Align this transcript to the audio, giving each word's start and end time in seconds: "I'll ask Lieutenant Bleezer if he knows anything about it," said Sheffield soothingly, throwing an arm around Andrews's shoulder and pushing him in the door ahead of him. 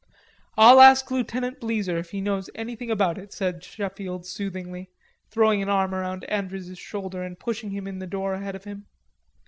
"I'll 0.57 0.81
ask 0.81 1.11
Lieutenant 1.11 1.59
Bleezer 1.59 1.95
if 1.99 2.09
he 2.09 2.21
knows 2.21 2.49
anything 2.55 2.89
about 2.89 3.19
it," 3.19 3.31
said 3.31 3.63
Sheffield 3.63 4.25
soothingly, 4.25 4.89
throwing 5.29 5.61
an 5.61 5.69
arm 5.69 5.93
around 5.93 6.23
Andrews's 6.23 6.79
shoulder 6.79 7.21
and 7.21 7.37
pushing 7.37 7.69
him 7.69 7.85
in 7.85 7.99
the 7.99 8.07
door 8.07 8.33
ahead 8.33 8.55
of 8.55 8.63
him. 8.63 8.87